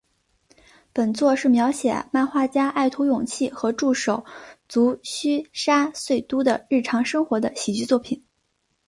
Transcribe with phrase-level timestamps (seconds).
[0.93, 4.25] 本作是描写漫画家爱徒勇气和助手
[4.67, 8.23] 足须沙穗都的日常生活的喜剧作品。